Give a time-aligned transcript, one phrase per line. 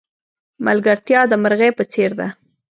[0.65, 2.27] ملگرتیا د مرغی په څېر ده.